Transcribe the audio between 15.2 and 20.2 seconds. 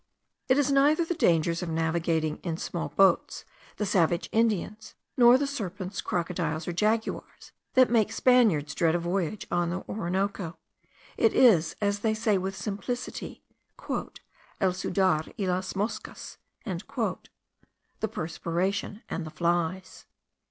y las moscas," (the perspiration and the flies).